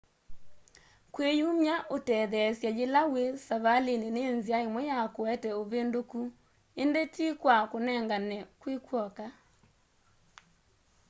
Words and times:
kwiyumya 1.13 1.75
utetheesye 1.95 2.69
yila 2.77 3.01
wi 3.11 3.23
savalini 3.45 4.07
ni 4.15 4.23
nzia 4.37 4.57
imwe 4.67 4.81
ya 4.91 4.99
kuete 5.15 5.49
uvinduku 5.61 6.19
indi 6.81 7.03
ti 7.13 7.25
kwa 7.41 7.57
kunengane 7.71 8.37
kwi 8.61 8.73
kw'oka 8.85 9.25